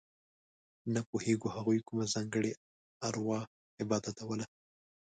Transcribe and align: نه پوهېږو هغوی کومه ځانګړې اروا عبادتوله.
نه 0.93 0.99
پوهېږو 1.09 1.47
هغوی 1.55 1.79
کومه 1.87 2.05
ځانګړې 2.13 2.51
اروا 3.07 3.39
عبادتوله. 3.81 4.45